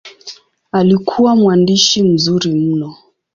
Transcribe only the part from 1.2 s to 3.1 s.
mwandishi mzuri mno.